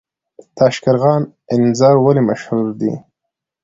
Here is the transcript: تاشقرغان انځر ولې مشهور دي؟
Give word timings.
تاشقرغان 0.57 1.21
انځر 1.53 1.95
ولې 2.01 2.21
مشهور 2.29 2.65
دي؟ 2.79 2.93